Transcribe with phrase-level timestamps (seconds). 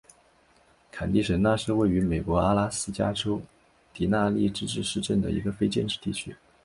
[0.91, 3.39] 坎蒂什纳是位于美国阿拉斯加州
[3.93, 6.35] 迪纳利自治市镇的一个非建制地区。